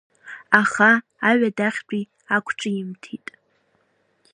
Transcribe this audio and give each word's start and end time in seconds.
Аха 0.61 0.91
Аҩадахьтәи 1.29 2.03
ақәҿимҭит. 2.35 3.27